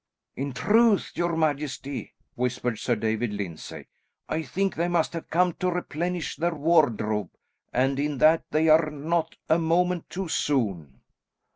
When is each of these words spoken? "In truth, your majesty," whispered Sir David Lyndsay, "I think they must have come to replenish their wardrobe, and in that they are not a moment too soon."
"In 0.35 0.53
truth, 0.53 1.11
your 1.13 1.37
majesty," 1.37 2.15
whispered 2.33 2.79
Sir 2.79 2.95
David 2.95 3.33
Lyndsay, 3.33 3.85
"I 4.27 4.41
think 4.41 4.73
they 4.73 4.87
must 4.87 5.13
have 5.13 5.29
come 5.29 5.53
to 5.59 5.69
replenish 5.69 6.37
their 6.37 6.55
wardrobe, 6.55 7.29
and 7.71 7.99
in 7.99 8.17
that 8.17 8.41
they 8.49 8.67
are 8.67 8.89
not 8.89 9.35
a 9.47 9.59
moment 9.59 10.09
too 10.09 10.27
soon." 10.27 11.01